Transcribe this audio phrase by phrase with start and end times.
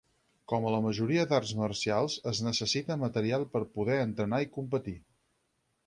[0.51, 5.01] Com a la majoria d'arts marcials, es necessita material per poder entrenar i competir.